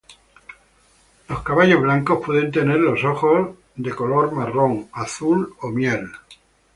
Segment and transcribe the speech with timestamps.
[1.29, 6.07] Los caballos blancos pueden tener ojos de color marrón, azul o miel.